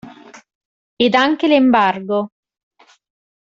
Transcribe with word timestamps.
Ed 0.95 1.13
anche 1.13 1.45
l'embargo. 1.47 2.31